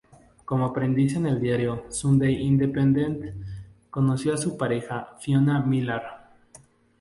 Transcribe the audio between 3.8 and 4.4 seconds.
conoció a